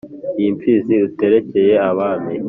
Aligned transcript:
Iyi 0.39 0.49
Mfizi 0.55 0.93
uterekeye 1.07 1.73
Abami 1.89 2.35